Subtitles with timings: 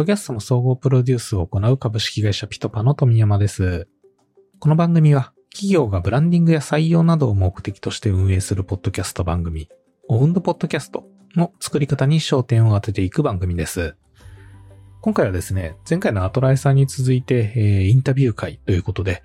[0.00, 3.86] ドキャストの総合プロデュースを行う株式会社ピトパの富山です。
[4.58, 9.68] この番組は企業がブランディングや採用などを目的として運営するポッドキャスト番組、
[10.08, 11.04] オウンドポッドキャスト
[11.36, 13.94] の作り方に焦点を当てていく番組です。
[15.02, 19.22] 今回はですね、前回のアトライさんに続いて、えー、インタビュー会ということで、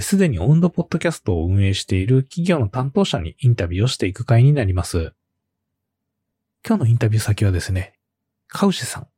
[0.00, 5.12] す、え、で、にオウンドポッドキャストを運営している企業の担当者にインタビューをしていく会になります。
[6.64, 7.94] 今日のインタビュー先はですね、
[8.46, 9.08] カウシェさん。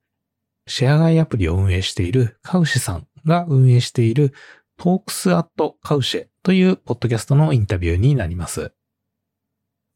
[0.66, 4.32] シェア買いアプリを運営しているカウシェさんが運営している
[4.76, 8.72] Talks at カウシェというポッドキャストのインタビューになります。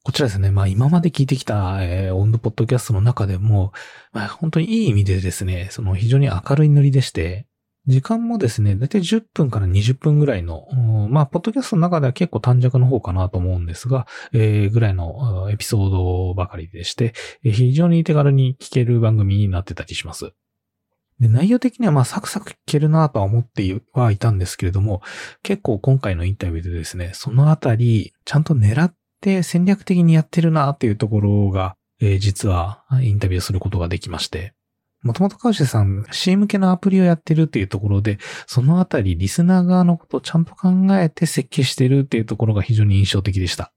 [0.03, 3.73] こちらですね、まあ今まで聞いてきた、えー、オウンドポッドキャストの中でも、
[4.13, 7.47] まあ本当にいい意味でですね、その非常に明るいノリでして、
[7.87, 10.67] 時間もですね、だいたい10分から20分ぐらいの、
[11.11, 20.33] まあ、ポッドキャストの中では結構短尺の方かなと思うんですが、えー、ぐらいのエピソードばかりでして、非常に手軽に聞ける番組になってたりします。
[21.21, 25.03] で、内容的にはまあサクサク聞けるなとは思ってはいたんですけれども、
[25.43, 34.55] 結構今回のインタビューでですね、そのあたり、ちゃんと狙って戦略的にやってるなっていうところが、えー、実はインタビューすることができまして、
[35.03, 40.69] もともとカウシェさん、C 向けのアプリをやってるっていうところで、そのあたりリスナー側のことをちゃんと考
[40.99, 43.73] えて設計してるっていうところが非常に印象的でした。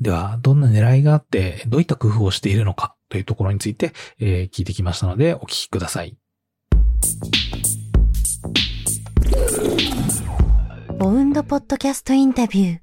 [0.00, 6.16] では、どんな狙いがあって、どういった工夫をしているのかというところについて、えー、聞いてきましたので、お聞きください。
[10.98, 12.78] ボウンドポッドキャストインタビュー。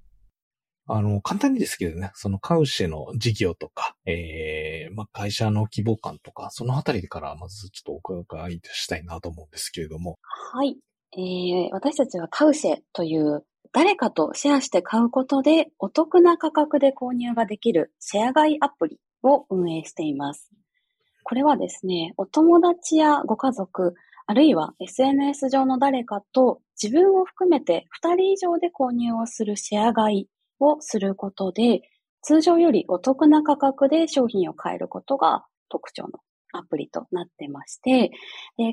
[0.88, 10.20] あの、簡単にですけどね、そのカウシェの事業とか、ええー、まあ、会社の規模感とか、そのあたりからまずちょっとお伺いしたいなと思うんですけれども。
[10.54, 10.78] はい。
[11.14, 20.50] えー、私たちはカウシェという誰かとシェアして買うことでお得な価格で購入ができるシェア買いアプリを運営しています。
[21.24, 23.94] これはですね、お友達やご家族、
[24.28, 30.28] あるいは SNS 上の誰かと自分を含めて2人以上で購入をするシェア買い
[30.60, 31.82] をすることで、
[32.22, 36.20] 通常よりお得な価格で商品を買えることが特徴の
[36.54, 38.12] アプリとなってまして、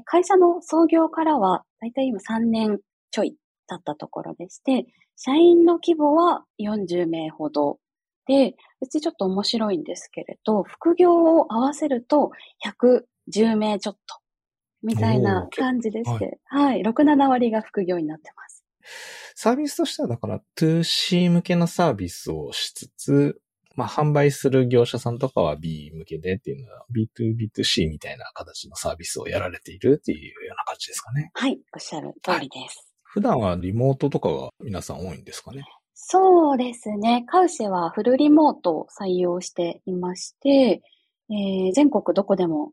[0.05, 3.37] 会社の創業からはだいたい今3年ちょい
[3.69, 7.79] 経ったところでして、社員の規模は40名ほど
[8.27, 12.31] で、うちちょっと面白いんですけれど、副業を合わせると
[12.65, 14.19] 110名ちょっと
[14.83, 18.65] みたいな感じでして、はい、はい、6、7割が副業になってます。
[19.35, 23.41] サービスとしてはだから 2C 向けのサービスをしつつ、
[23.77, 31.31] まあ販売する業者さんとかは B 向けでっていうのは B2B2C みたいな形のサービスをやられているっていうような感じですかね。
[31.35, 32.61] はい、おっしゃる通りです。
[32.61, 32.69] はい、
[33.05, 35.65] 普段はリモートとかが皆さん多いんですかね？
[35.95, 37.25] そうですね。
[37.27, 40.83] カウシェはフルリモートを採用していまして、
[41.31, 42.73] えー、全国どこでも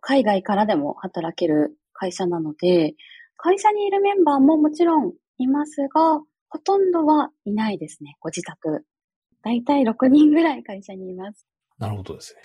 [0.00, 2.94] 海外からでも働ける会社なので、
[3.36, 8.84] 会社にいるメンバーももちろんいますが、ほとんどはいないですね、ご自宅。
[9.42, 11.46] だいたい6人ぐらい会社にいます。
[11.78, 12.40] なるほどですね。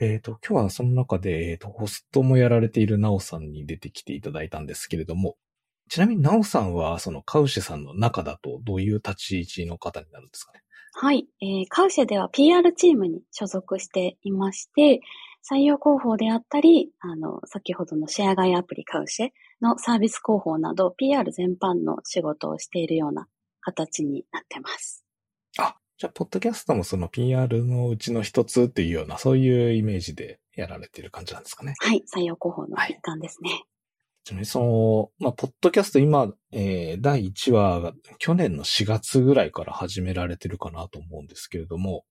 [0.00, 5.36] えっ、ー、と、今日はその中で、えっ、ー、と、ホストもやられているナオさんに出てきていただいたんですけれども、
[5.92, 10.62] ちなみにナオさんは、そのカウシェさんの中だとどういう立ち位置の方になるんですかね？
[10.94, 15.02] はい、えー、カウシェでは PR チームに所属していまして、
[15.46, 19.28] 採用広報であったり、あの、先ほどのシェア買いアプリカウシェ
[19.60, 23.28] のサービス広報など PR 全般の仕事をしているような
[23.60, 25.04] 形になってます。
[25.58, 31.74] あ、じゃあ、ポッドキャストもその PR のうちの一つっていうような、そういうイメージでやられている感じなんですかね？
[31.80, 33.50] はい、採用広報の一環ですね。
[33.50, 33.64] はい
[34.24, 42.04] ちなみにその、まあ、ポッドキャスト今、えー、第1話が去年の4月ぐらいから始められてるかなと思うんですけれども、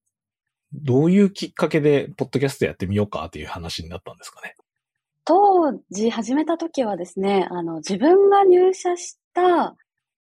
[0.74, 4.56] どういうきっかけで、ポッドキャストやってみようかっていう話になったんですかね？
[5.24, 9.76] 当時始めた時はですね、あの、自分が入社した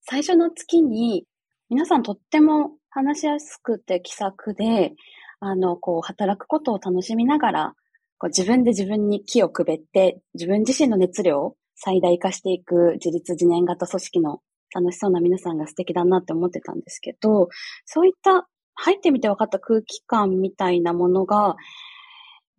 [0.02, 1.26] 最初の月に、
[1.70, 4.94] 皆さんとっても話しやすくて気さくで、
[5.40, 7.74] あの、こう、働くことを楽しみながら、
[8.18, 14.40] こう自分で自分に気をくべって、自分自身の熱量最大化していく自立自念型組織の
[14.74, 17.50] 楽しそうな皆さんが素敵だなって思ってたんですけど、
[17.86, 21.56] そういった入ってみて分かった空気感みたいなものが、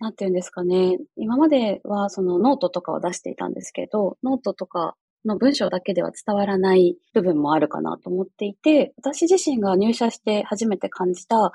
[0.00, 0.98] なんていうんですかね。
[1.16, 11.52] 今まではそのノートとかを出していたんですけど、ノートとかの文章だけでは伝わらない部分もあるかなと思っていて、私自身が入社して初めて感じた、あ、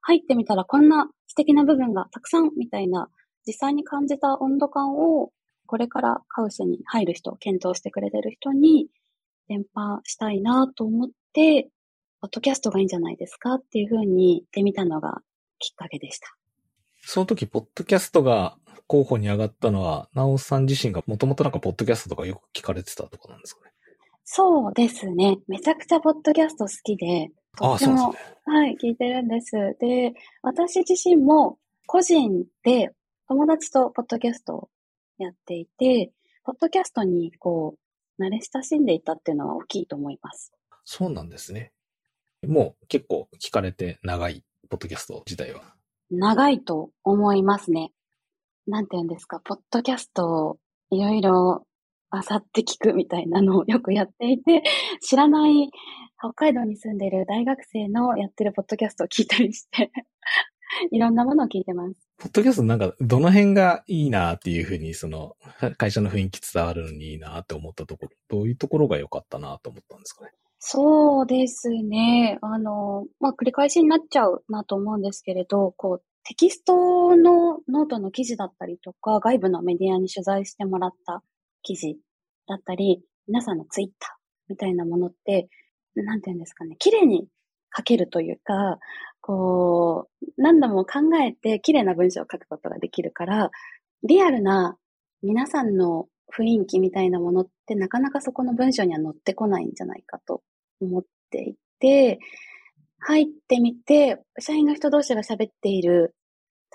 [0.00, 3.08] 入ってみたらこんな素敵な部分がたくさんみたいな、
[3.46, 5.30] 実際に感じた温度感を、
[5.66, 8.88] これからカウシェに入る人、検討してくれてる人に
[9.48, 11.68] 伝播したいなと思って、
[12.20, 15.20] ポッドキャストがいいんじゃないですかっていうふうに言ってみたのが
[15.58, 16.34] きっかけでした。
[17.02, 23.72] その時、ポッドキャストが候補に上がったのは、なおさん自身がもともとなんかポッドキャストとかよく聞かれてたとかなんですかね？
[24.24, 25.38] そうですね。
[25.46, 28.18] めちゃくちゃポッドキャスト好きで、とっても、ね。
[28.44, 29.52] はい、聞いてるんです。
[29.78, 32.90] で、私自身も個人で
[33.28, 34.68] 友達とポッドキャストを
[35.18, 36.12] やっていて、
[36.44, 37.76] ポッドキャストにこ
[38.18, 40.52] う、慣れ親しんでいたっていうのは大きいと思います。
[40.84, 41.72] そうなんですね。
[42.46, 45.62] もう結構聞かれて長い、ポッドキャスト自体は。
[46.10, 47.92] 長いと思いますね。
[48.66, 50.58] なんて言うんですか、ポッドキャストを
[50.90, 51.66] いろいろ
[52.10, 54.62] あさって聞くみたいなのをよくやっていて、
[55.00, 55.70] 知らない
[56.18, 59.90] 北海道に住んでいる大学生のやってるポッドキャストを聞いたりして、
[60.90, 62.08] いろんなものを聞いてます。
[62.18, 65.36] ポッドキャストなんか、どの辺がいいなっていうふうに、その、
[65.76, 70.30] 会社の雰囲気伝わるのにいいなって思ったところ、どういうところが良かったなと思ったんですかね？
[70.58, 72.38] そうですね。
[72.40, 81.22] あの、まあ、繰り返しになっちゃうなと思うんですけれど、こう、テキストのノートの記事だったりとか、外部のメディアに取材してもらった
[81.62, 81.96] 記事
[82.48, 84.10] だったり、皆さんのツイッター
[84.48, 85.48] みたいなものって、
[85.94, 87.28] なんていうんですかね、綺麗に
[87.76, 88.78] 書けるというか、
[89.20, 93.50] こう、何度も考えて綺麗な文章を書くことができるから、
[94.02, 94.76] リアルな
[95.22, 96.06] 皆さんの
[96.36, 100.42] 雰囲気みたいなものってなかなかそこの文章には載ってこないんじゃないかと
[100.80, 102.18] 思っていて、
[102.98, 106.14] 入ってみて、社員の人同士が喋っている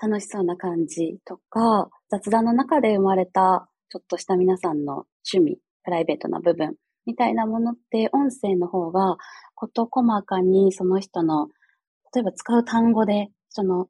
[0.00, 6.74] 楽しそうな感じとか、雑談の中で生まれたちょっとした皆さんの趣味、プライベートな部分
[7.06, 9.16] みたいなものって音声の方が
[9.62, 11.48] 事細かにその人の、
[12.14, 13.88] 例えば使う単語で、その、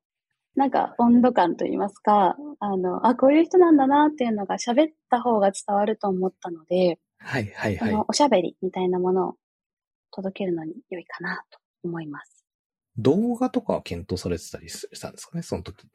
[0.54, 8.04] なんか温度感といいますか、あの、あ、こういう人なんだなっていうのが喋った方が伝わると思ったので、はい、はい、はいその。
[8.08, 9.34] おしゃべりみたいなものを
[10.10, 12.44] 届けるのに良いかなと思います。
[12.98, 15.86] 動画とかは検討されてたりしたんですかね、その時。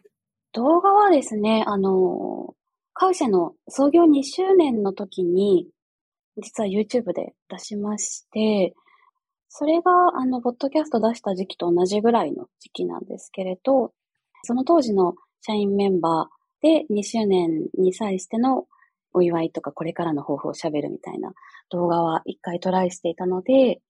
[0.53, 2.55] 動画はですね、あの、
[2.93, 5.67] カウシェの創業2周年の時に、
[6.41, 8.73] 実は YouTube で出しまして、
[9.59, 13.91] それが、あの、ポッドキャスト出した時期と同じぐらいの時期なんですけれど、
[14.43, 18.67] その当時の社員メンバーで2周年に際しての
[19.13, 21.33] お祝いとかこれからの抱負を喋るみたいな
[21.71, 23.81] 動画は一回トライしていたので、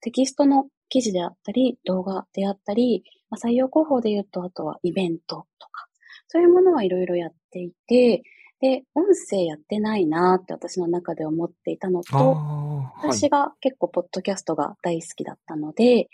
[0.00, 5.88] テキストの記事であったり、動画であったり、まあ、採用広報で言うと、あとはイベントとか、
[6.28, 8.22] そういうものはいろいろやっていて、
[8.60, 16.08] で、音声やってないなって私の中で思っていたのと、私が結構ポッドキャストが大好きだったので、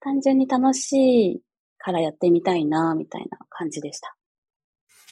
[0.00, 1.40] 単純に楽しい
[1.78, 4.16] からやってみたいなみたいな感じでした。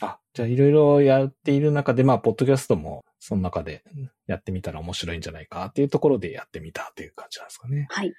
[0.00, 3.84] あ、じゃあいろいろやっている中で、まあ、ポッドキャストも、その中で
[4.26, 7.87] やってみたら面白いんじゃないかっていうところでやってみたっていう感じなんですかね。
[7.90, 8.12] はい。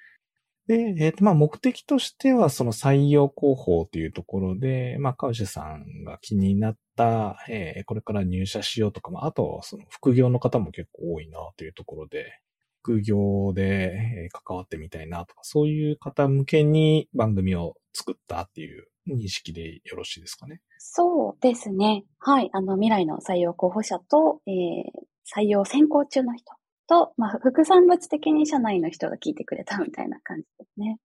[0.66, 12.40] で、えっ、と、まあ、目的としては、その採用広報というところで、まあ、カウシェさんが気になった、えーこれから入社しようとか、まあ、あと、その副業の方も結構多いなというところで、
[12.84, 20.60] 副業でえ関わってみたいなとか、そういう方向けに番組を作ったっていう認識でよろしいですかね？
[20.78, 22.04] そうですね。
[22.18, 22.50] はい。
[22.52, 25.04] あの、未来の採用候補者と、えー
[25.34, 26.52] 採用選考中の人
[26.86, 30.98] と、まあ、副産物的に社内の人が聞いてくれたみたいな感じですね。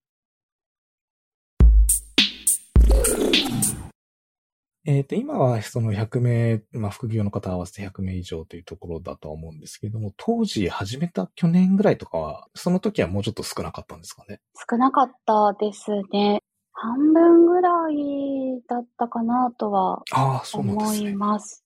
[4.86, 14.39] えっ、と、今はその100名、まあ、副業の方合わせて100名以上というところだとは思うんですけども、当時始めた去年ぐらいとかは、その時はもうちょっと少なかったんですかね？
[14.70, 16.42] 少なかったですね。
[16.72, 21.13] 半分ぐらいだったかなとはああ、そうなんで思いすね。
[21.13, 21.65] ます。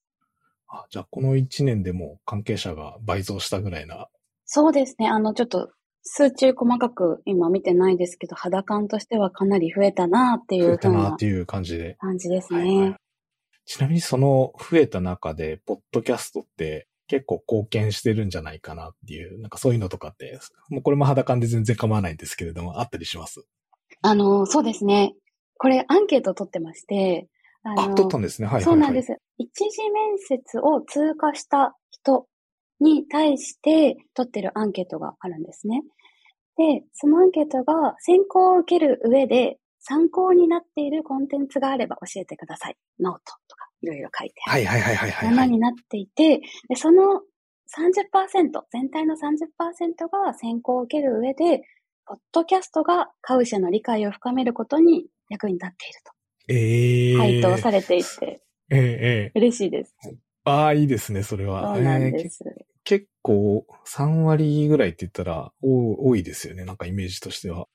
[0.68, 4.08] あじゃあ、この1年でもう関係者が倍増したぐらいな。
[4.46, 5.08] そうですね。
[5.08, 5.70] あの、ちょっと、
[6.06, 11.96] 数値細かく今見てないですけど、肌感としてはかなり増えたなってい増えうふうなたなっていう感じで。
[12.00, 12.98] 感じですはいはいね。
[13.65, 20.39] ちなみにその増えた中で、ポッドキャストって結構貢献してるんじゃないかなっていう、なんかそういうのとかって、
[20.70, 23.46] もうこれも肌感で全然構わないんですけれども、あったりします？
[24.01, 25.13] あの、そうですね。
[25.58, 27.27] これアンケートを取ってまして、
[27.63, 28.48] ああ、取ったんですね。
[28.48, 28.65] はいはい、はい。
[28.65, 29.15] そうなんです。
[29.38, 32.27] 一次面接を通過した人
[32.82, 35.84] に対して取ってるアンケートがあるんですね。
[36.58, 42.75] で、そのアンケートが選考を受ける上で参考になっているコンテンツがあれば教えてください。
[43.00, 43.22] ノート
[43.84, 47.22] いろいろ書いてあるはいはいはいはいはい、になっていて、でその
[47.78, 51.63] 30%、全体の30%が選考を受ける上で、
[52.06, 56.00] ポッドキャストがカウシェの理解を深めることに役に立っている
[56.50, 59.96] ええと回答されていて、ええええ嬉しいです。
[60.46, 61.75] ああ、いいですね、それは。
[61.75, 62.44] そうなんです。
[62.84, 67.68] 結構、3割ぐらいって言ったら、お多いですよね、なんかイメージとしては。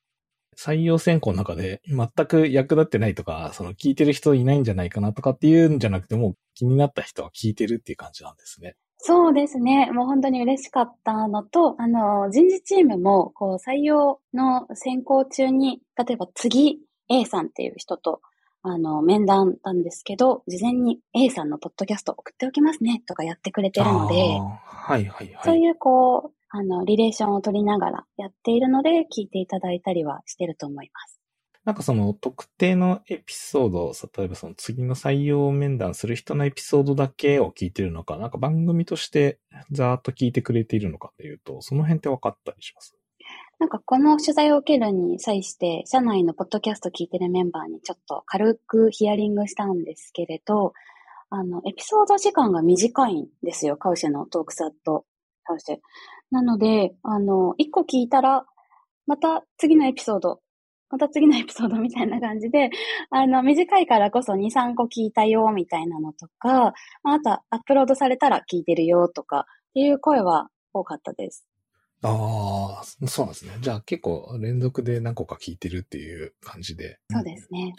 [0.58, 8.76] 採用選考の中で全く役立ってないとか、その聞いてる人いないんじゃないかなとかっていうんじゃなくても、気になった人は聞いてるっていう感じなんですね。
[8.98, 9.90] そうですね。
[9.92, 18.20] もう本当に嬉しかったのと、あの、人事チームも、こう、採用の選考中に、例えば次 A さんっていう人と、
[18.62, 25.38] あの、面談なんですけど、事前に A さんのポッドキャスト送っておきますね、とかやってくれてるので、はいはいはい。
[25.44, 31.20] そういうこう、あの、リレーションを取りながらやっているので、聞いていただいたりはしてると思います。
[31.64, 39.38] なんかその特定のエピソード、例えばその次の採用面談する人のエピソードだけを聞いてるのか、なんか番組として
[39.70, 42.96] ざーっと聞いてくれているのかっていうと、その辺って分かったりします？
[43.58, 50.72] なんかこの取材を受けるに際して、社内のポッドキャスト聞いてるメンバーにちょっと軽くヒアリングしたんですけれど、
[51.28, 55.04] あの、エピソード時間が短いんですよ、カウシェのトークサット、
[55.44, 55.76] カウシェ。
[56.30, 58.46] なので、あの、一個聞いたら、
[59.06, 60.40] また次のエピソード
[60.90, 62.70] また次のエピソードみたいな感じで、
[63.10, 71.46] あの、短いからこそ2、3個聞いたよ、みたいなのとか、あとはアップロードされたら聞いてるよ、とか、っていう声は多かったです。
[72.02, 73.52] ああ、そうなんですね。
[73.60, 76.98] じゃあ結構連続で何個か聞いてるっていう感じで。
[77.10, 77.74] そうですね。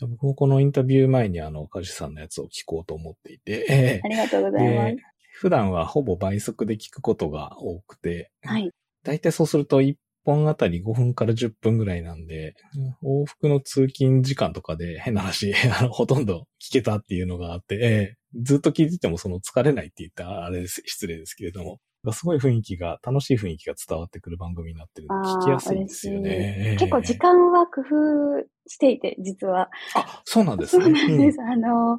[0.00, 4.00] 僕もこのインタビュー前にあの、カジさんのやつを聞こうと思っていて。
[4.04, 5.17] ありがとうございます。
[5.38, 8.32] 普段はほぼ倍速で聞くことが多くて。
[8.42, 8.72] はい。
[9.04, 12.54] 大体そうすると1本あたり5分から10分ぐらいなんで、
[13.04, 21.78] 往復の通勤時間とかで変な話、 あの、ほとんど聞けたっていうのがあって、えー、ずっと聞いててもその疲れないって言ったらあれです、失礼ですけれども、
[22.12, 26.76] すごい雰囲気が、楽しい雰囲気が伝わってくる番組になってる聞きやすいですよね。
[26.80, 29.70] 結構時間は工夫していて、実は。
[29.94, 30.84] あ、そうなんですね。
[30.84, 31.38] そうなんです。
[31.38, 31.98] うん、あの、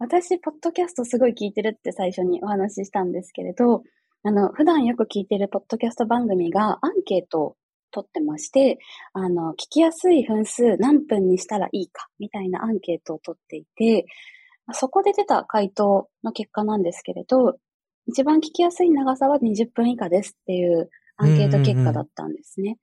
[0.00, 3.82] 私、ポッドキャストすごい聞いてるって最初にお話ししたんですけれど、
[4.22, 7.56] あの、普段よく聞いてるポッドキャスト番組がアンケートを
[7.90, 8.78] 取ってまして、
[9.12, 14.06] あの、聞きやすい分数何分にしたらいいかみたいなアンケートを取っていて、
[14.72, 17.56] そこで出た回答の結果なんですけれど、
[18.06, 22.76] 一番聞きやすい長さは20分以下ですっていうアンケート結果だったんですね。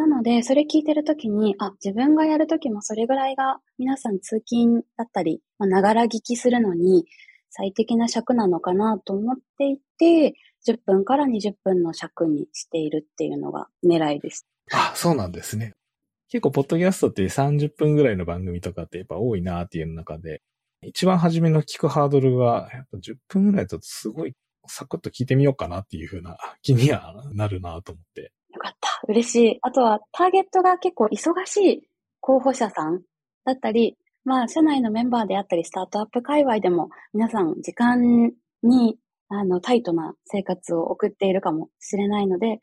[0.00, 7.04] なので、それ聞いてるときに、あ、自分がやるときもそれぐらいが皆さん通勤だったり、ながら聞きするのに
[7.50, 10.34] 最適な尺なのかなと思っていて、
[10.66, 14.46] 10分から20分の尺にしているっていうのが狙いです。
[14.72, 15.74] あ、そうなんですね。
[16.30, 20.40] 結構、ポッドキャストって30分ぐらいの番組とかってやっぱ多いなっていう中で、
[20.82, 24.32] 一番初めの聞くハードルが、やっぱ10分ぐらいだとすごい
[24.66, 28.32] サクッと聞いてみようかなっていう風な気にはなるなと思って。
[28.60, 29.00] よかった。
[29.08, 29.58] 嬉しい。
[29.62, 31.82] あとは、ターゲットが結構忙しい
[32.20, 33.00] 候補者さん
[33.46, 38.98] だったり、まあ、社内のメンバーであったり、スタートアップ界隈でも、皆さん、時間に、
[39.30, 42.60] あの、タイトな生活を送っているかもしれないので、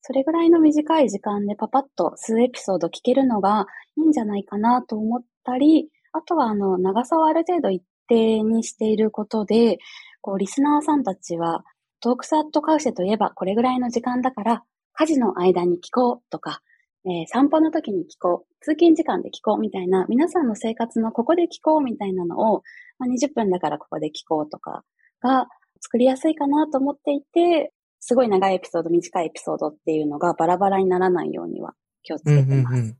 [0.00, 9.78] それぐらいの短い時間でパパッと数エピソード聞けるのがいいんじゃないかなと思ったり、あとは、あの、長さをある程度一定にしていることで、
[10.20, 11.64] こう、リスナーさんたちは、
[12.00, 14.64] トークサットカウシェといえばこれぐらいの時間だから、
[14.98, 16.62] 家事の間に聞こうとか、
[17.04, 22.62] えー、散歩の時に聞こう、通勤時間で聞こうみたいな、皆さんの生活のここで聞こうみたいなのを、
[22.98, 24.84] まあ、20分だからここで聞こうとか
[25.20, 25.48] が
[25.82, 32.48] 作りやすいかなと思っていて、すごい長いエピソード、短いエピソードっていうのがバラバラにならないようには気をつけてます。
[32.50, 32.96] うんうんうん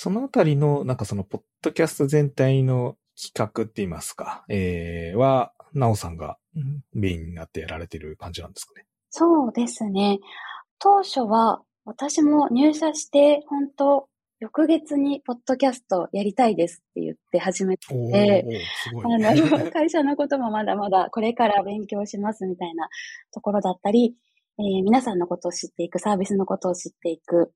[0.00, 6.38] そのあたりの、なんかその、ポッドキャスト全体の企画って言いますか、えー、は、なおさんが
[6.92, 8.86] メインになってやられてる感じなんですかね。
[9.10, 10.18] そうですね。
[10.78, 14.08] 当初は私も入社して、本当
[14.40, 22.88] 翌月にポッドキャストやりたいですって言って始めて、あの、 会社のこともまだまだこれから勉強しますみたいな
[23.32, 24.14] ところだったり、
[24.58, 27.52] えー、皆さんのことを知っていく、サービスのことを知っていく、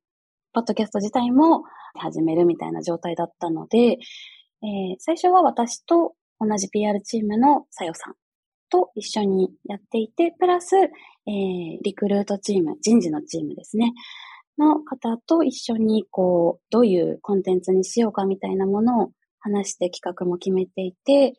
[0.52, 1.62] ポッドキャスト自体も
[1.94, 6.14] 始めるみたいな状態だったので、えー、最初は私と
[6.44, 8.14] 同じ PR チームのさよさん
[8.70, 13.92] と一緒にやっていて、プラス、えー、リクルートチーム、人事のチームですね。
[14.58, 21.34] の方と一緒に、こう、どういうコンテンツにしようかみたいなものを話して企画も決めていて、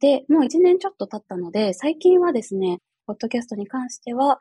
[0.00, 4.38] で、もう一年ちょっと経ったので、最近はですね、ポッドキャストに関しては、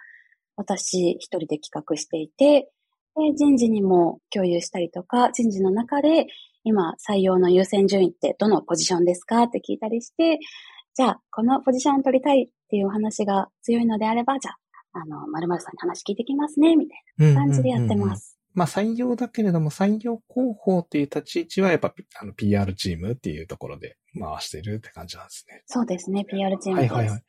[0.56, 2.70] 私一人で企画していて、
[3.16, 6.28] で人事にも共有したりとか、人事の中で
[6.68, 10.40] 今採用の優先順位ってどのポジションですかって聞いたりして、
[10.96, 14.58] じゃあ、このポジションを取りたいっていう話が強いのであれば、じゃあ、
[14.92, 18.38] あの、〇〇さんに話聞いてきますね、みたいな感じでやってます。
[18.54, 25.62] まあ採用だけれども採用広報っていう立ち位置はやっぱあの PR チームっていうところで回してるって感じなんですね。
[25.68, 26.94] そうですね、PR チームです。
[26.94, 27.24] はいはいはい。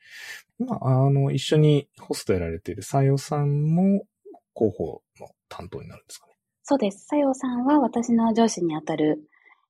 [0.59, 4.07] 今、あの、一緒にホストやられている採用さんも
[4.55, 6.33] 広報の担当になるんですかね。
[6.63, 7.05] そうです。
[7.05, 9.21] さよさんは私の上司にあたる、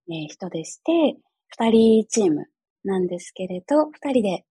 [0.09, 2.47] えー人でして、二人チーム
[2.83, 4.45] なんですけれど、二人で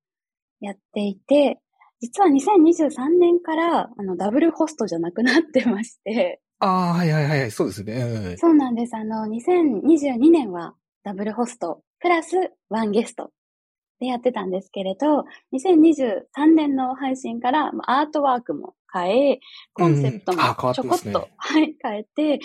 [0.60, 1.58] やっていて、
[2.00, 7.94] 実は2023年から、あの、ダブルホストじゃなくなってまして、ああ、はいはいはいはい、そうですね。
[7.94, 8.94] うんそうなんです。
[8.96, 10.74] あの、2022年は
[11.04, 12.36] ダブルホスト、プラス
[12.68, 13.30] ワンゲスト
[14.00, 19.40] でやってたんですけれど、2023年の配信からまあアートワークも変え、
[19.72, 22.40] コンセプトもちょこっと、てますねはい、変えて、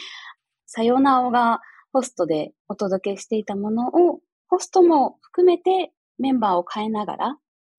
[0.66, 1.60] さよなおが
[1.94, 7.38] ホストでお届けしていたものを、ホストも含めてメンバーを変えながら、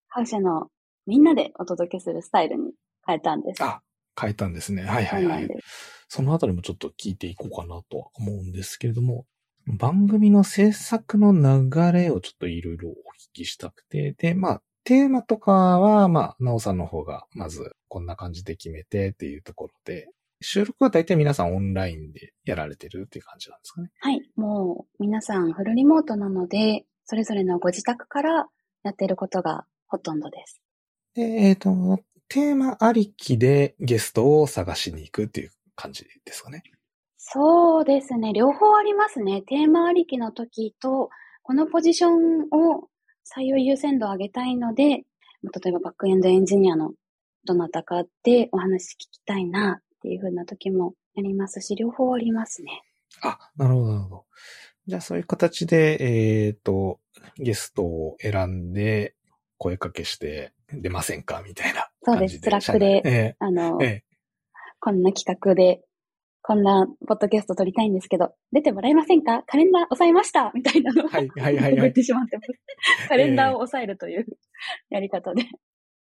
[0.09, 0.69] 会社の
[1.07, 2.73] みんなでお届けするスタイルに
[3.05, 3.63] 変えたんです。
[3.63, 3.83] あ、
[4.19, 4.85] 変えたんですね。
[4.85, 5.49] はいはいはい。
[6.09, 9.27] そのあたりもちょっと聞いていこうかなとは思うんですけれども、
[9.67, 12.95] 番組の制作の流れをちょっといろいろお聞
[13.33, 20.09] きしたくて、で、まあ、テーマとかは、まあ、なおさんの方が、まず、こんな感じで決めてっていうところで、
[20.45, 23.91] 収録は大体皆さんオンラインでやられてるっていう感じなんですかね。
[24.01, 24.21] はい。
[24.37, 28.47] もう皆さんフルリモートなので、それぞれのご自宅から
[28.83, 30.61] やっていることがほとんどです。
[31.15, 31.99] で、えっ、と、
[32.29, 36.63] テーマありきでゲストを探しに行くっていう感じですかね。
[37.17, 38.33] そうですね。
[38.35, 39.43] 両方ありますね。
[39.43, 41.09] テーマありきの時と、
[41.43, 42.89] このポジションを
[43.35, 45.05] 採用優先度を上げたいので、例
[45.69, 46.93] えばバックエンドエンジニアの
[47.47, 52.83] どなたかでお話聞きたいなっていう風な時もありますし、両方ありますね。
[53.23, 54.25] あ、なるほど、なるほど。
[54.87, 55.97] じゃあそういう形で、
[56.47, 57.01] えっ、と、
[57.39, 59.15] ゲストを選んで、
[59.57, 61.43] 声かけして、出ませんか？
[61.43, 62.39] みたいなそうです。
[62.39, 64.05] Slackでえあの、ええ
[64.79, 65.81] こんな企画で、
[66.43, 69.43] こんなポッドキャスト撮りたいんですけど、出てもらえませんか？
[69.47, 72.49] カレンダー押さえましたみたいなのを、はいはいはいはい送ってしまってます。
[73.09, 74.27] カレンダーを押さえるという
[74.91, 75.45] やり方で。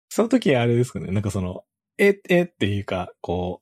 [0.08, 1.64] その時あれですかね、なんかその、
[1.98, 3.60] え、えっていうか、こ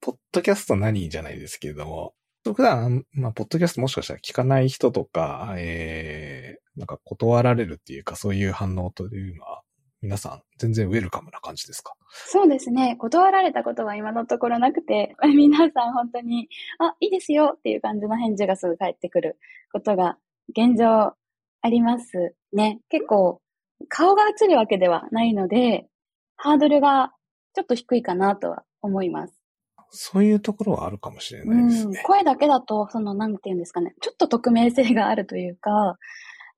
[0.00, 9.62] ポッドキャスト何じゃないですけれども、普段、まあ、ポッドキャストもしかしたら聞かない人とか、えー、なんか断られるっていうか、そういう反応というのは、
[10.02, 11.92] 皆さん全然ウェルカムな感じですか？
[12.26, 12.96] そうですね。
[12.96, 19.38] 断られたことは今のところなくて、 皆さん本当に、あ、いいですよっていう感じの返事がすぐ返ってくる
[19.72, 20.16] ことが
[20.48, 21.12] 現状
[21.60, 22.80] ありますね。
[22.88, 23.42] 結構、
[23.88, 25.86] 顔が映るわけではないので、
[26.36, 27.12] ハードルが
[27.54, 29.34] ちょっと低いかなとは思います。
[29.90, 31.94] そういうところはあるかもしれないですうん。
[32.02, 35.98] 声だけだと、その、なんていうんですかね、ちょっと匿名性があるというか、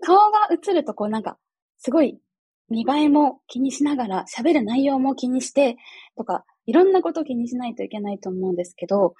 [0.01, 1.39] 顔が映るとこうなんか、
[1.79, 2.19] すごい、
[2.69, 5.77] 見栄えも気にしながら、喋る内容も気にして、
[6.17, 9.15] とか、いろんなことを気にしないといけないと思うんですけど、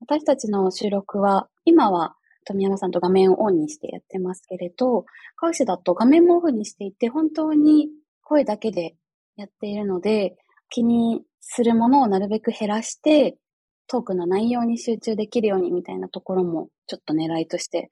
[0.00, 7.88] 私たちの収録は、今は富山さんと画面をオンにしてやってますけれど、カウシだと画面もオフにしていて、本当に
[8.22, 8.96] 声だけで
[9.36, 10.36] やっているので、
[10.68, 13.36] 気にするものをなるべく減らして、
[13.92, 17.90] トークの内容に集中できるようにみたいなところもちょっと狙いとして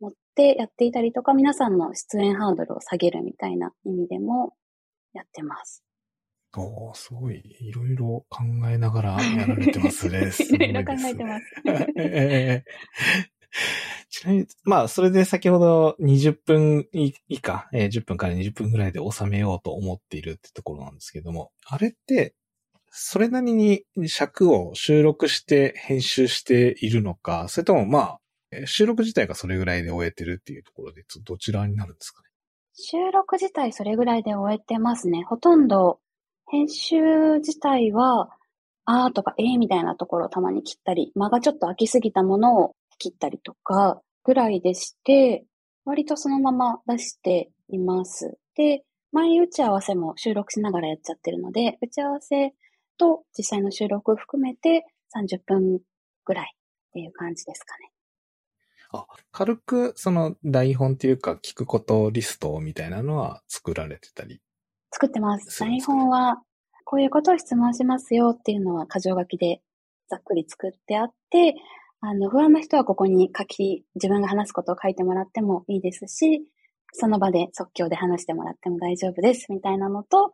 [0.00, 4.54] 持ってやっていたりとか、皆さんの出演ハードルを下げるみたいな意味でも
[5.12, 5.84] やってます。
[6.56, 10.30] おーすごい、いろいろ考えながらやられてますね。
[10.56, 11.44] いろいろ考えてます。
[11.98, 12.64] ええ
[14.08, 22.34] ちなみに、まあ、それで先ほど20分以以下、えー10分から20分ぐらいで収めようと思っているってところなんですけども、あれって、
[22.94, 28.18] それなりに尺を収録して編集しているのか、それともまあ、
[28.66, 32.28] 収録自体がそれぐらいで終えてるっていうところで、どちらになるんですかね？
[32.74, 35.22] 収録自体それぐらいで終えてますね。
[35.22, 36.00] ほとんど
[36.50, 38.28] 編集自体は、
[38.84, 45.46] あーとかえーみたいなところをたまに切ったり、間がちょっと空きすぎたものを切ったりとかぐらいでして、
[45.86, 48.36] 割とそのまま出しています。
[48.54, 52.52] で、前打ち合わせも収録しながらやっちゃってるので、打ち合わせ
[53.02, 54.86] と実際の収録を含めて
[55.16, 55.80] 30分
[56.24, 57.90] ぐらいっていう感じですかね。
[58.92, 64.40] あ、軽くその台本っていうか聞くことリストみたいなのは作られてたり。
[64.92, 65.58] 作ってます。
[65.58, 66.42] 台本は、
[66.84, 69.62] こういうことを質問しますよっていうのは、箇条書きで
[70.08, 71.54] ざっくり作ってあって、
[72.00, 76.44] あの、不安な人はここに書き、自分が話すことを書いてもらってもいいですし、
[76.92, 80.32] その場で即興で話してもらっても大丈夫です、みたいなのと、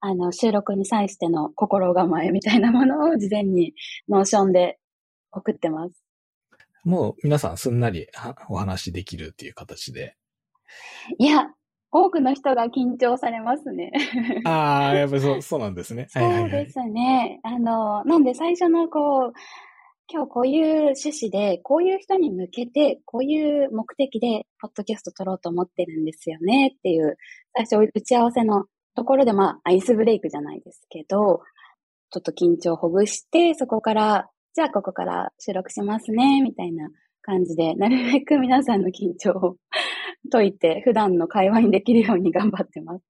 [0.00, 3.74] あの、収録に際しての心構えみたいなものを事前に
[4.08, 4.78] Notionで
[5.32, 6.04] 送ってます。
[6.84, 10.16] もう皆さんすんなりはお話できるっていう形で。
[11.18, 11.48] いや、
[11.90, 13.92] 多くの人が緊張されますね。
[14.44, 16.06] ああ、やっぱりそう、そうなんですね。
[16.10, 17.40] そうですね。
[17.42, 19.32] あの、なんで最初のこう、
[20.10, 27.16] 今日こういう趣旨で、こういう人に向けて、こういう目的で、ポッドキャスト撮ろうと思ってるんですよねっていう、
[27.54, 28.64] 最初打ち合わせの
[28.98, 31.42] ところで、まあ、アイスブレイクじゃないですけど、
[32.10, 36.88] ちょっと緊張をほぐして、そこから、じゃあここから収録しますね、みたいな
[37.22, 39.56] 感じで、なるべく 皆さんの緊張を
[40.32, 43.04] 解いて、普段の会話にできるように 頑張ってます。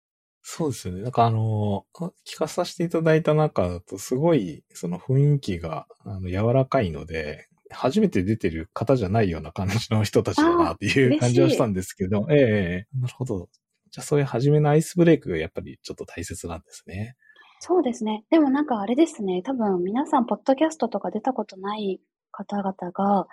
[0.42, 1.03] そうですよね。
[1.03, 1.87] なんかあの、
[2.27, 13.49] 聞かさせていただいた中だと、すごい、その雰囲気が、あの、柔らかいので、初めて出てる方じゃないような感じの人たちだなっていう感じはしたんですけど、ええなるほど。
[13.97, 17.17] じゃあそういう初めのアイスブレイクがやっぱりちょっと大切なんですね。
[17.61, 18.25] そうですね。
[18.31, 19.41] でもなんかあれですね。
[19.43, 21.99] 多分皆さん、ポッドキャストとか出たことない
[22.31, 23.27] 方々が、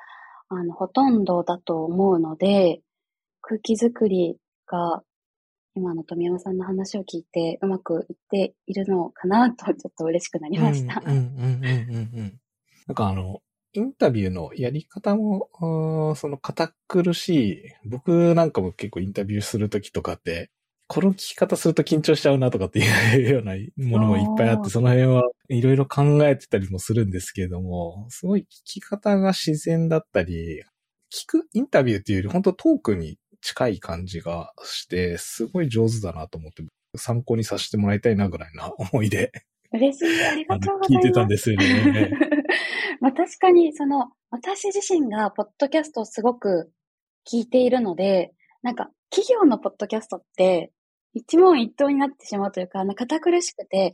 [0.47, 2.79] あの、ほとんどだと思うので、
[3.41, 5.03] 空気作りが
[5.75, 11.03] 今の富山さんの話を聞いてうまくいっているのかなとちょっと嬉しくなりました。
[11.05, 12.39] うんうんうんうんうん。
[12.87, 13.41] なんかあの、
[13.73, 17.61] インタビューのやり方も、その堅苦しい。
[17.85, 20.51] 僕なんかも結構インタビューするときとかって、
[20.87, 30.61] この聞き方すると緊張しちゃうなとかっていうようなものもいっぱいあって、その辺はいろいろ考えてたりもするんですけれども、すごい聞き方が自然だったり、
[31.11, 36.63] 聞くインタビューっていうより本当トークに近い感じがして、すごい上手だなと思って、
[36.95, 39.31] 参考にさせてもらいたいなぐらいな思いで。
[39.71, 41.07] 嬉しい、ありがとうございます。
[41.07, 42.11] 聞いてたんですよね。
[42.99, 46.71] まあ確かに、その、私自身がポッドキャストをすごく
[47.29, 50.71] 聞いているので、なんか、企業のポッドキャストって、
[51.13, 53.93] 一問一答になってしまうというか、堅苦しくて、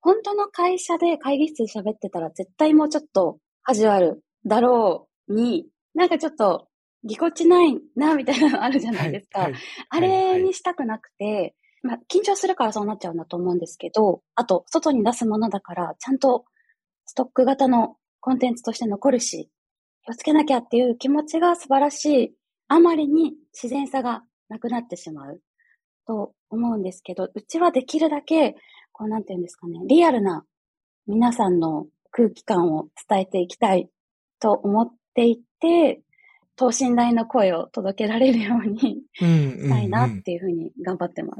[0.00, 6.68] 本当の会社で会議室で喋ってたら絶対もうちょっと味あるだろうに、なんかちょっと
[7.04, 9.40] ぎこちないな、みたいなのあるじゃないですか。
[9.40, 16.44] はいはい、あれにしたくなくて、まあ、緊張するからそうなっちゃうんだと思うんですけど、あと、外に出すものだから、ちゃんと
[17.06, 19.50] ストック型のコンテンツとして残るし、
[20.04, 22.32] 気をつけなきゃっていう気持ちが素晴らしい、
[22.68, 25.40] あまりに自然さがなくなってしまう
[26.06, 28.54] と思うんですけど、うちはできるだけ、
[28.92, 30.44] こうなんていうんですかね、リアルな
[31.08, 33.90] 皆さんの空気感を伝えていきたい
[34.38, 36.00] と思っていて、
[36.54, 41.38] 等身大の声を届けられるようにしたいなっていうふうに頑張ってます。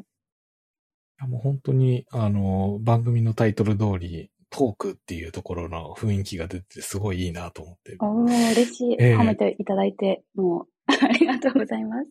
[1.20, 7.96] うんうんうん、もう本当に、あの、番組のタイトル通り、トークっていうところの雰囲気が出てすごいいいなと思って。
[8.00, 8.96] おー、嬉しい。
[9.00, 12.08] えー、褒めていただいて、もう、 ありがとうございます。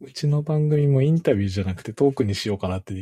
[0.00, 2.92] うちの番組もインタビューじゃなくてトークにしようかなって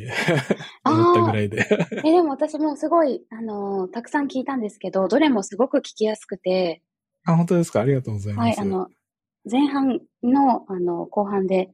[0.85, 1.67] 思ったぐらいで
[2.05, 6.83] え、でも私もすごい、あのー、たくさん聞いたんですけど、どれもすごく聞きやすくて。
[7.25, 7.81] あ、本当ですか？
[7.81, 8.61] ありがとうございます。
[8.61, 8.89] はい、あの、
[9.51, 11.73] 前半の、あの、後半で、宮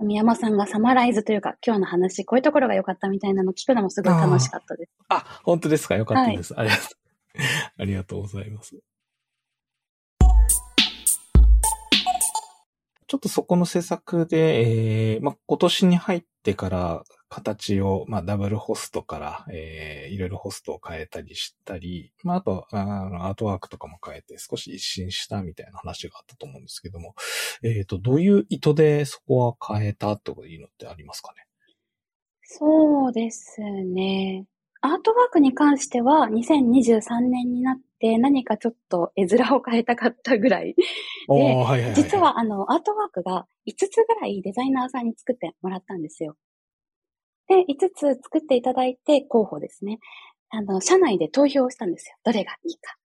[0.00, 4.90] 山さんがサマライズというか、今日の話、こういうところが良かったみたいなの聞くのもすごい楽しかったです。
[5.08, 5.94] あ本当ですか？
[5.94, 6.68] 良かったです、はい、
[7.78, 8.22] ありがとう。
[8.22, 8.76] ございます。
[13.06, 17.04] ちょっとそこの施策で、えー、まあ、今年に入ってから
[17.34, 27.16] 形を、まあ、ダブルホストから、えー、いろいろホストを変えたりしたり、まあ、あと、あの、アートワークとかも変えて少し一新したみたいな話があったと思うんですけども、
[27.64, 31.44] えっ、ー、と、どういう意図でそこは変えたというのってありますかね？
[32.42, 34.46] そうですね。
[34.80, 40.74] アートワークに関しては2023年になって何かちょっと絵面を変えたかったぐらい
[41.26, 46.36] で、はいはいはい、実はあのアートワークが5つぐらいデザイナーさんに作ってもらったんですよ。
[47.48, 49.98] で、5つ作っていただいて、候補ですね。
[50.50, 52.16] あの、社内で投票をしたんですよ。
[52.24, 52.96] どれがいいか。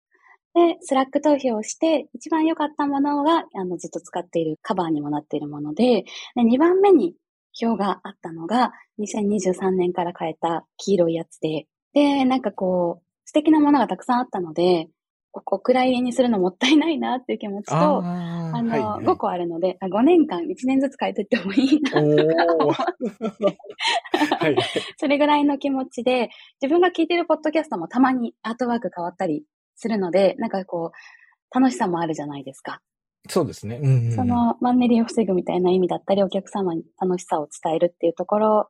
[0.53, 6.03] で、 Slack投票をして、一番良かったものが、あの、ずっと使っているカバーにもなっているもので、
[6.35, 7.15] で2番目に
[7.53, 14.89] 票があったのが、2023年から変えた黄色いやつで、で、なんかこう、素敵なものがたくさんあったので、
[15.33, 24.55] お蔵入りにするのもったいないなっていう気持ちと、ああの、はいはい、5個あるので、5年間、1年ずつ変えてってもいいなとか思はい、
[24.97, 26.29] それぐらいの気持ちで、
[26.61, 29.43] 自分が聞いてるポッドキャストもたまにアートワーク変わったり
[29.75, 32.81] するので、なんかこう、楽しさもあるじゃないですか。
[33.27, 33.79] そうですね。
[33.81, 38.69] うんうん、そのマンネリを防ぐみたいな意味だったり、お客様に楽しさを伝えるっていうところ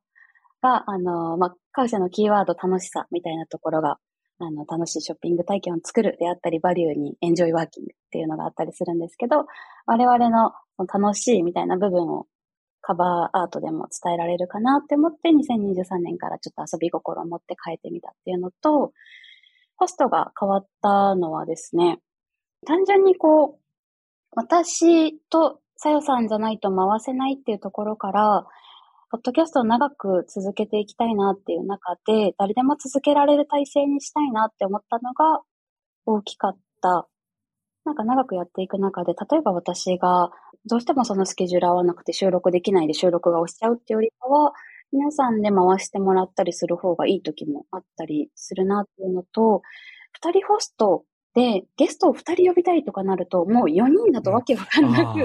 [0.61, 3.97] が、あの、まあ、会社のキーワード楽しさみたいなところが
[4.39, 9.45] あの、楽しいショッピング体験を作るであったり、バリューにエンジョイワーキングっていうのがあったりするんですけど、
[9.85, 12.25] 我々の楽しいみたいな部分を
[12.81, 18.93] カバーアートでも伝えられるかなって思って、2023年からちょっと遊び心を持って変えてみたっていうのと、
[19.75, 21.99] ホストが変わったのはですね、
[22.65, 23.59] 単純にこう、
[24.35, 28.45] 私とさよさんじゃないと回せないっていうところから、
[29.11, 35.41] ポッドキャストを長く続けていきたいなっていう中で、誰でも続けられる体制にしたいなって思ったのが
[36.05, 37.07] 大きかった
[37.85, 40.29] なんか長くやっていく中で、例えば私が
[40.65, 44.53] どうしてもそのスケジュール合わなくて収録できないで収録が押しちゃうっていうよりかは、
[44.91, 49.61] 皆さんで回してもらったりする方がいい時もあったりするなっていうのと、
[50.11, 55.19] 二人ホストでゲストを二人呼びたいとかなると、もう4人だとわけわかんなく。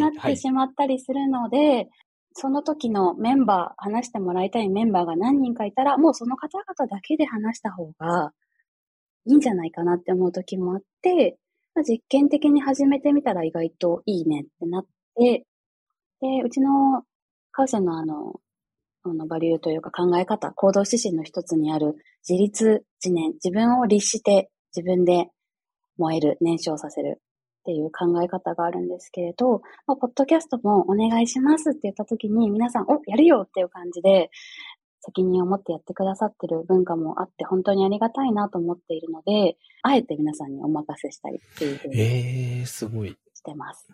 [0.00, 1.88] なってしまったりするので、
[2.34, 8.32] その時のメンバー、話してもらいたいメンバーが何人かいたら、もうその方々だけで話した方が
[9.26, 11.38] いいんじゃないかなって思う時もあって、
[11.88, 15.46] 実験的に始めてみたら意外といいねってなって、
[16.20, 17.04] で、うちの
[17.52, 18.40] カウセのあの、
[19.04, 21.94] あのバリューというか考え方、行動指針の一つにある
[22.28, 25.28] 自立自念、自分を律して自分で
[25.98, 27.20] 燃える、燃焼させる
[27.64, 34.30] っていう考え方があるんですけれど、まあ、ポッドキャストもお願いしますって言った時に皆さん、お、やるよっていう感じで、
[35.00, 43.16] 責任を持ってやってくださってる文化もあって本当にありがたいなと思っているので、あえて皆さんにお任せしたりっていうふうにえー、すごい。
[43.34, 43.88] してます。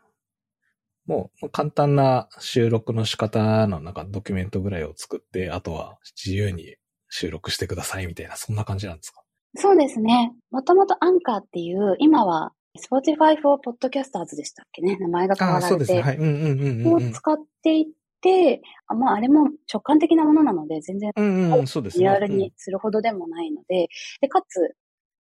[1.06, 6.76] もう簡単な収録の仕方のなんかドキュメントぐらいを作って、あとは自由に
[7.08, 9.22] 収録してくださいみたいな、そんな感じなんですか？
[9.56, 10.32] そうですね。
[10.52, 14.96] もともとアンカーっていう、今は Spotify for Podcasters でしたっけね？
[15.00, 15.98] 名前が変わああ、られそうですね。
[15.98, 16.04] て。
[16.04, 16.16] はい。
[16.18, 16.92] うんうんうんうんうん。
[16.94, 17.86] を使っていっ
[18.20, 22.02] て、あまあ、あれも直感的なものなので、全然うんうん、そうですね。
[22.04, 23.88] リアルにするほどでもないので、
[24.20, 24.76] で、かつ、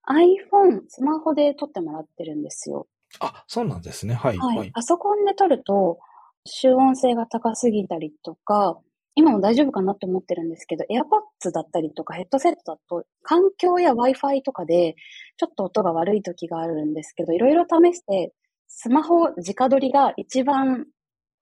[0.08, 2.88] iPhone、スマホで撮ってもらってるんですよ。
[3.20, 4.14] あ、そうなんですね。
[4.14, 4.38] はい。
[4.38, 4.58] はい。
[4.58, 4.72] はい。
[4.72, 6.00] パソコンで撮ると、
[6.46, 8.80] 集音性が高すぎたりとか、
[9.19, 14.95] 今も大丈夫かなって思ってるんですけど、AirPods だったりとかヘッドセットだと、環境や Wi-Fi とかで、
[15.36, 18.34] ちょっと音が悪い時があるんですけど、いろいろ試して、
[18.69, 20.86] スマホ直撮りが一番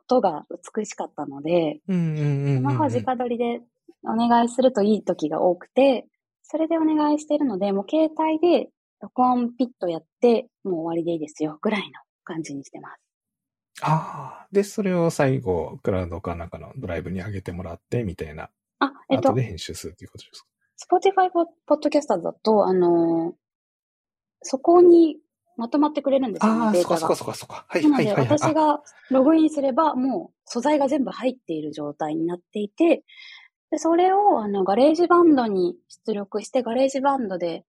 [0.09, 1.81] 音が美しかったので。
[2.57, 3.61] スマホ直撮りで
[4.03, 6.07] お願いするといい時が多くて、
[6.41, 11.87] それでお願いしているので、もう携帯で録音ピッとやって、もう終わりでいいですよ、ぐらいの
[12.23, 13.06] 感じにしてます。
[13.81, 14.47] ああ。
[14.51, 18.49] で、それを最後、クラウドかなんかのドライブに上げてもらって、みたいな。
[18.79, 20.47] あ、えっと後で、編集するっていうことですか
[20.97, 21.29] ？Spotify
[21.67, 23.35] Podcast だと、あのー
[24.43, 25.17] そこに
[25.57, 27.15] まとまってくれるんですよああ、ね、デそっかータが。
[27.15, 27.65] そっかそっかそっか。
[27.67, 28.37] はいなので、はいはいはい。
[28.37, 33.03] 私がログインすれば、もう素材が全部入っている状態になっていて、
[33.71, 37.65] でそれをあの GarageBandに出力して、 GarageBandで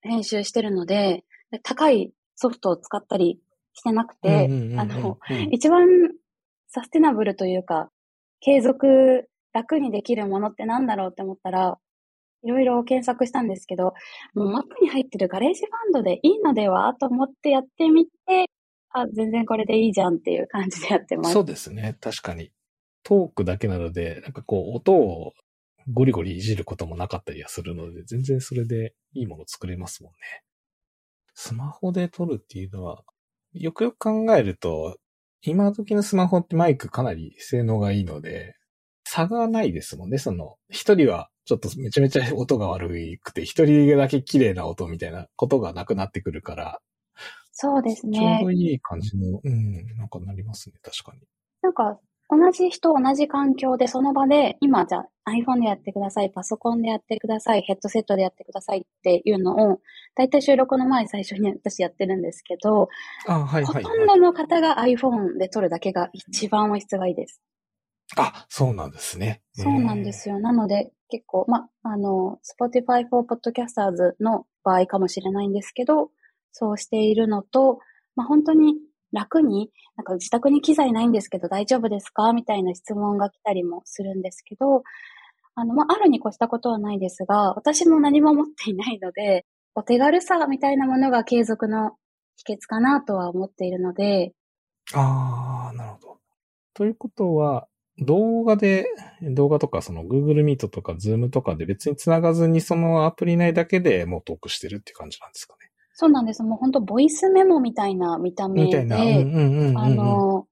[0.00, 3.38] 編集してるので、で高いソフトを使ったり
[3.74, 4.46] してなくて、
[4.78, 5.86] あの、うん一番
[6.68, 7.90] サステナブルというか、
[8.40, 11.78] 継続楽にできるものってなんだろうって思ったら、
[12.44, 13.92] いろいろ検索したんですけど、
[14.34, 18.46] もう Macに入ってる GarageBandでいいのではと思ってやってみて、
[18.90, 21.32] あ、全然これでいいじゃんっていう感じでやってます。
[21.32, 21.96] そうですね。
[22.00, 22.50] 確かに。
[23.04, 25.32] トークだけなので、なんかこう、音を
[25.92, 30.16] ゴリゴリいじることもなかったりはするので、全然それでいいもの作れますもんね。
[31.34, 33.02] スマホで撮るっていうのは、
[33.54, 34.98] よくよく考えると、
[35.42, 38.56] 今時のスマホってマイクかなり性能がいいので、
[39.04, 40.18] 差がないですもんね。
[40.18, 42.88] その、一人はちょっとめちゃめちゃ音が悪
[43.22, 46.80] くて、一人だけ綺麗な音みたいなことがなくなってくるから、
[47.52, 48.50] そうですちょうねど。
[48.50, 51.20] いい感じの、うん、なんかなりますね、確かに。
[51.60, 51.98] なんか、
[52.34, 59.80] 同じ人、同じ環境で、その場で、今じゃあ iPhone でやってください、パソコンでやってください、ヘッドセットでやってくださいっていうのを、
[60.14, 62.88] だいたい収録の前最初に 私やってるんですけど、
[63.28, 63.84] あ、はいはい、はい。
[63.84, 67.42] ほとんどの方が iPhone で撮るだけが一番音質がいいです。
[68.16, 69.42] あ、そうなんですね。
[69.52, 70.40] そうなんですよ。
[70.40, 76.10] なので、結構、ま、あの、Spotify for Podcasters の場合かもしれないんですけど、
[76.50, 77.78] そうしているのと、
[78.16, 78.76] まあ、本当に
[79.12, 82.32] 楽に、なんか自宅に機材ないんですけど大丈夫ですか？
[82.32, 84.82] みたいな質問が来たりもするんですけど、
[85.54, 89.44] あの、まあ、あるに越したことはないですが、私も何も持っていないので、
[89.74, 91.92] お手軽さみたいなものが継続の
[92.36, 94.32] 秘訣かなとは思っているので、
[94.94, 96.18] ああ、なるほど。
[96.74, 98.86] ということは、動画で、
[99.22, 105.70] 動画とかその Google Meet とか Zoom とかで別に繋がずにそのアプリ内だけでもうトークしてるって感じなんですかね？
[106.02, 106.42] そうなんです。
[106.42, 108.80] もう本当ボイスメモみたいな見た目で、
[109.76, 110.48] あの、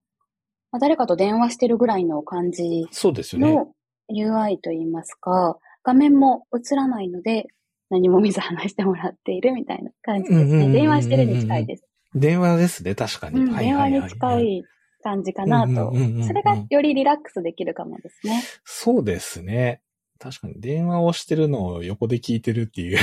[0.71, 3.53] まあ、誰かと電話してるぐらいの感じそうですよね。
[3.53, 3.67] の
[4.09, 7.47] UI といいますか、画面も映らないので、
[7.89, 10.69] 何も見ず話してもらっているみたいな感じですね。
[10.69, 11.83] 電話してるに近いです。
[12.15, 13.41] 電話ですね、確かに。
[13.41, 14.63] うん、電話はいはいはいに近い
[15.03, 15.93] 感じかなと。
[16.25, 18.41] それがよりリラックスできるかもですね。
[18.63, 19.81] そうですね。
[20.21, 22.99] 確かに電話をしてるのを横で聞いてるっていう、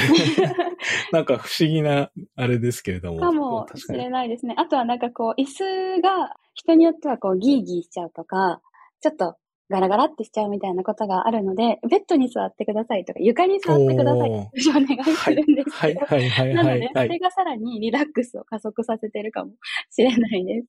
[1.12, 3.20] なんか不思議なあれですけれども。
[3.20, 4.54] かもしれないですね。
[4.56, 8.60] あとはなんかこう、椅子が人によってはこうギーギーしちゃうとか、
[9.00, 9.34] ちょっと
[9.68, 17.08] ガラガラってしちゃうみたいなことがあるので、ベッドに座ってくださいとか、床に座ってくださいってお願いするんですはい、けど、はい、はい、なので、はい。
[17.08, 19.54] それがさらにリラックスを加速させてるかも
[19.90, 20.68] しれないです。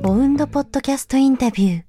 [0.00, 1.82] ボウンドポッドキャストインタビュー。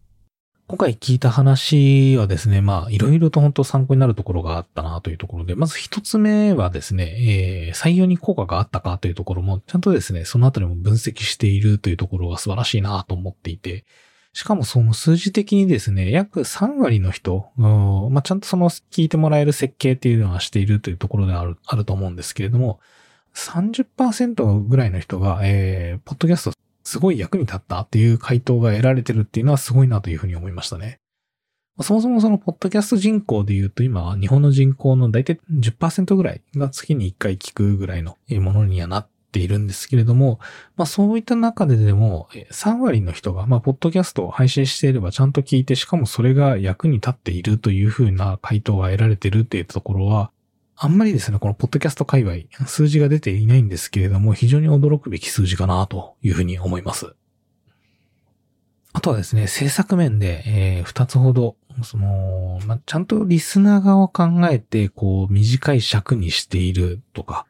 [0.67, 13.85] 今回聞いた話はですね、まあ、いろいろと本当参考になるところがあったなというところで、まず一つ目はですね、えー採用に効果があったかというところも、ちゃんとですね、そのあたりも分析しているというところが素晴らしいなと思っていて、
[14.33, 22.79] しかもその数字的にですね、約3割の人、まあ、ちゃんとその聞いてもらえる設計っていうのはしているというところである、あると思うんですけれども、
[23.35, 26.51] 30%ぐらいの人が、えー、ポッドキャスト
[26.89, 30.99] すごい役に立ったっていう回答が得られてるっていうのはすごいなというふうに思いましたね。
[31.81, 40.39] そもそもそのポッドキャスト人口で言うと今日本の人口の大体10%ぐらいが月に1回聞くぐらいのものにはなっているんですけれども、
[40.77, 50.31] まあそういった中ででも3割の人がまあポッドキャストを配信していればちゃんと聞いてしかもそれが役に立っているというふうな回答が得られてるっていうところは
[50.81, 57.15] あんまりですね、このポッドキャスト界隈、数字が出ていないんですけれども、非常に驚くべき数字かなというふうに思います。
[58.93, 67.45] あとはですね、制作面で、えー二つほど、その、まあ、ちゃんとリスナー側を考えて、こう、短い尺にしているとか、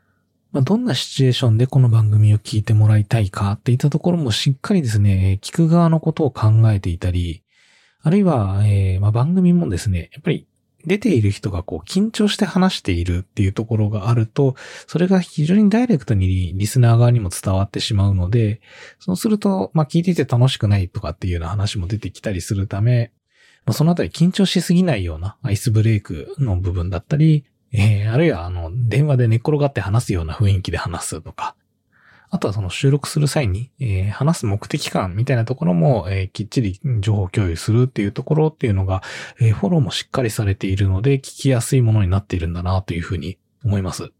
[0.51, 7.43] まあ、どんなシチュエーションでこの番組を聞いてもらいたいかっていったところもしっかりですね、聞く側のことを考えていたり、
[8.01, 10.47] あるいは、えーまあ、番組もですね、やっぱり
[10.85, 14.55] 出ている人がこう緊張して話しているっていうところがあると、
[14.87, 18.61] それが非常にダイレクトにリスナー側にも伝わってしまうので、
[18.99, 23.11] そうすると、まあ聞いていて楽しくないとかっていうような話も出てきたりするため、
[23.65, 31.55] まあ、そのあたり緊張しすぎないようなアイスブレイクの部分だったり、えー、あるいはあの、電話で寝っ転がって話すような雰囲気で話すとか、
[32.31, 39.01] あとはその収録する際に、えー話す目的感みたいなところも、えーきっちり情報共有するっていうところっていうのが、
[39.39, 44.11] えーフォローもしっかりされているので、聞きやすいものになっているんだなというふうに思います。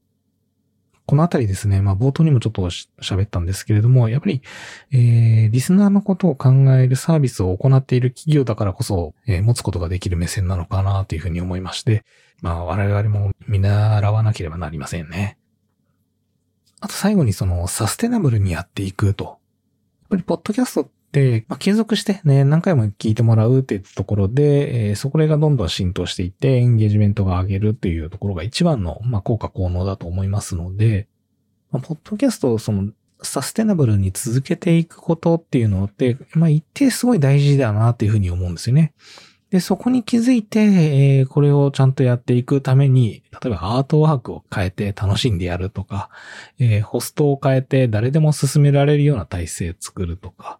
[1.06, 4.44] このあたりですね、まあ冒頭にもちょっと喋ったんですけれども、やっぱり、
[4.92, 12.04] えーリスナーのことを考えるサービスを行っている企業だからこそ、えー持つことができる目線なのかなというふうに思いまして、
[12.44, 15.39] まあ我々も見習わなければなりませんね。
[16.82, 19.26] あと最後にそのサステナブルにやっていくと。
[19.26, 19.38] やっ
[20.10, 31.08] ぱりポッドキャストって、まあ、継続してね、何回も聞いてもらうっていうところで、えーそこがどんどん浸透していって、エンゲージメントが上げるっていうところが一番の、まあ、効果効能だと思いますので、
[31.72, 38.94] まあ、ポッドキャストをその、サステナブルに続けていくことっていうのって、まあ、一定すごい大事だなっていうふうに思うんですよね。
[39.52, 46.10] で、そこに気づいて、えーこれをちゃんとやっていくために、例えばアートワークを変えて楽しんでやるとか、
[46.60, 50.60] えーホストを変えて誰でも進められるような体制作るとか、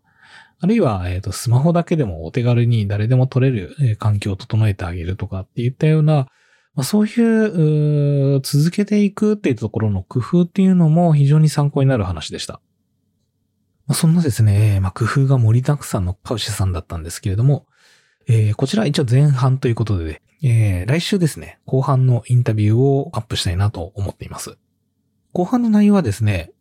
[0.62, 6.28] あるいは、えっ、と、スマホだけでもお手軽に誰でも撮れる、えー環境を整えてあげるとかっていったような、
[6.76, 12.62] まあ、そういううー、続けていくっていうところの工夫っていうのも非常に参考になる話でした。
[13.86, 17.66] まあ、そんなですね、まあ、工夫が盛りだくさんのカウシさんだったんですけれども、
[18.32, 24.58] えーこちら一応前半ということで、えー来週ですね、後半のインタビューをアップしたいなと思っています。
[25.34, 26.52] 後半の内容はですね、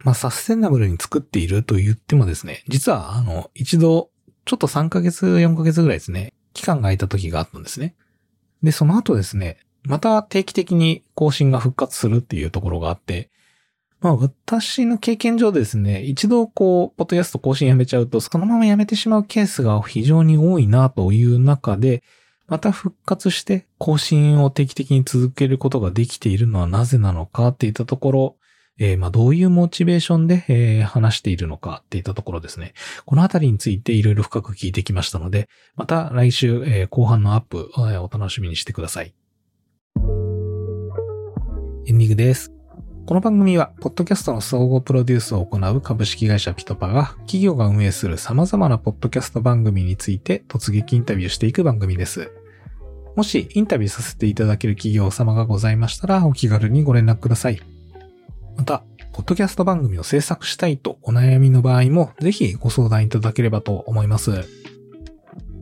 [0.00, 4.10] まあ、サステナブルに作っていると言ってもですね、実は、あの、一度、
[4.44, 7.94] ちょっと3ヶ月、4ヶ月ぐらいですね、期間が空いた時があったんですね。
[8.62, 13.30] で、その後ですね、また定期的に更新が復活するっていうところがあって、
[14.00, 22.02] まあ私の経験上ですね、一度こう、ポッドキャスト更新やめちゃうと、そのままやめてしまうケースが非常に多いなという中で、
[22.46, 28.36] また復活して更新を定期的に続けることができているのはなぜなのかっていったところ、
[28.78, 32.74] えーまあどういうモチベーションで、えー話しているのかっていったところですね。
[33.04, 39.12] このあたりについていろいろ深く聞いてきましたので、また来週、えー後半のアップ、お楽しみにしてください。
[41.86, 42.57] エンディングです。
[43.08, 52.30] この番組は、ポッドキャストの総合プロデュースを行う株式会社ピトパが、企業が運営する様々なポッドキャスト番組について突撃インタビューしていく番組です。
[53.16, 57.62] もし、インタビューさせていただける企業様がございましたら、お気軽にご連絡ください。
[58.58, 64.44] また、ポッドキャスト番組を制作したいとお悩みの場合も、ぜひご相談いただければと思います。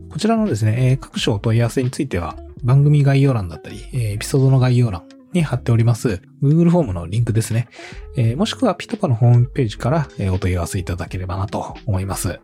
[0.09, 7.67] こちらのですね、各種お問い合わせについては、番組概要欄だったり、エピソードの概要欄に貼っております、Google フォームのリンクですね。
[8.15, 12.39] えーもしくはピトパのホームページから、えお問い合わせいただければなと思います。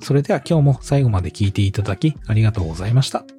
[0.00, 3.35] それでは今日も最後まで聞いていただきありがとうございました。